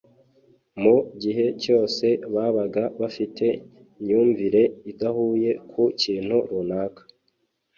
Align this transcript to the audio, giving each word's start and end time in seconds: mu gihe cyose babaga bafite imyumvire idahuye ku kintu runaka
mu 0.81 0.95
gihe 1.21 1.45
cyose 1.63 2.05
babaga 2.33 2.83
bafite 3.01 3.45
imyumvire 3.99 4.61
idahuye 4.91 5.51
ku 5.69 5.81
kintu 6.01 6.37
runaka 6.49 7.01